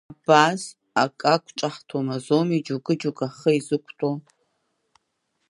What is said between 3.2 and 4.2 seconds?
ҳхы изықәтәоу.